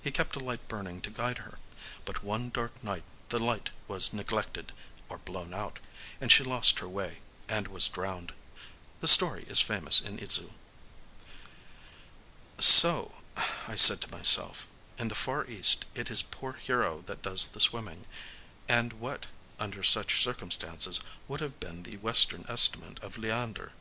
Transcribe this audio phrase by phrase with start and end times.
[0.00, 1.58] He kept a light burning to guide her.
[2.06, 5.78] But one dark night the light was neglected—or blown out;
[6.22, 7.18] and she lost her way,
[7.50, 8.32] and was drowned….
[9.00, 10.52] The story is famous in Idzu."
[12.58, 13.14] —"So,"
[13.66, 17.60] I said to myself, "in the Far East, it is poor Hero that does the
[17.60, 18.06] swimming.
[18.70, 19.26] And what,
[19.60, 20.98] under such circumstances,
[21.28, 23.72] would have been the Western estimate of Leander?"